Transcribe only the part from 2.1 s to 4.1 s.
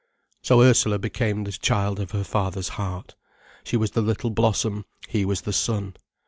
father's heart. She was the